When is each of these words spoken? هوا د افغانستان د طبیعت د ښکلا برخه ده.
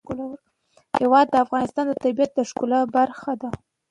هوا 1.01 1.21
د 1.31 1.33
افغانستان 1.45 1.85
د 1.87 1.93
طبیعت 2.03 2.31
د 2.35 2.39
ښکلا 2.49 2.79
برخه 2.97 3.31
ده. 3.41 3.49